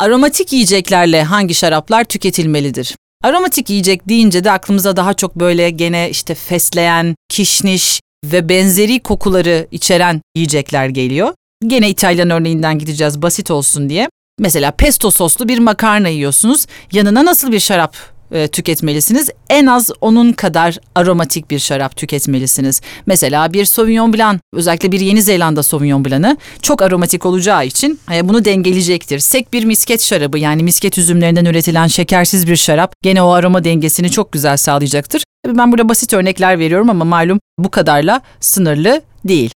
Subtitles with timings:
[0.00, 2.96] Aromatik yiyeceklerle hangi şaraplar tüketilmelidir?
[3.24, 9.66] Aromatik yiyecek deyince de aklımıza daha çok böyle gene işte fesleğen, kişniş ve benzeri kokuları
[9.70, 11.34] içeren yiyecekler geliyor.
[11.66, 14.08] Gene İtalyan örneğinden gideceğiz basit olsun diye.
[14.38, 16.66] Mesela pesto soslu bir makarna yiyorsunuz.
[16.92, 17.96] Yanına nasıl bir şarap
[18.32, 19.30] e, tüketmelisiniz?
[19.50, 22.80] En az onun kadar aromatik bir şarap tüketmelisiniz.
[23.06, 28.28] Mesela bir Sauvignon Blanc, özellikle bir Yeni Zelanda Sauvignon Blanc'ı çok aromatik olacağı için e,
[28.28, 29.18] bunu dengeleyecektir.
[29.18, 34.10] Sek bir misket şarabı yani misket üzümlerinden üretilen şekersiz bir şarap gene o aroma dengesini
[34.10, 35.22] çok güzel sağlayacaktır.
[35.44, 39.48] Tabii ben burada basit örnekler veriyorum ama malum bu kadarla sınırlı değil.